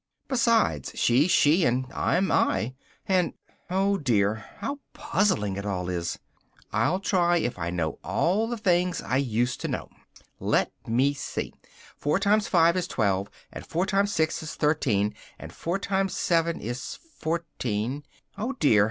Besides, 0.27 0.93
she's 0.95 1.29
she, 1.29 1.63
and 1.63 1.85
I'm 1.93 2.31
I, 2.31 2.73
and 3.05 3.33
oh 3.69 3.99
dear! 3.99 4.43
how 4.57 4.79
puzzling 4.93 5.57
it 5.57 5.63
all 5.63 5.89
is! 5.89 6.17
I'll 6.73 6.99
try 6.99 7.37
if 7.37 7.59
I 7.59 7.69
know 7.69 7.99
all 8.03 8.47
the 8.47 8.57
things 8.57 9.03
I 9.03 9.17
used 9.17 9.61
to 9.61 9.67
know. 9.67 9.89
Let 10.39 10.71
me 10.87 11.13
see: 11.13 11.53
four 11.99 12.17
times 12.17 12.47
five 12.47 12.75
is 12.75 12.87
twelve, 12.87 13.29
and 13.53 13.63
four 13.63 13.85
times 13.85 14.11
six 14.11 14.41
is 14.41 14.55
thirteen, 14.55 15.13
and 15.37 15.53
four 15.53 15.77
times 15.77 16.17
seven 16.17 16.59
is 16.59 16.95
fourteen 17.19 18.01
oh 18.39 18.53
dear! 18.53 18.79